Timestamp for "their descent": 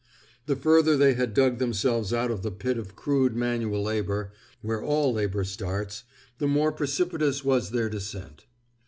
7.69-8.47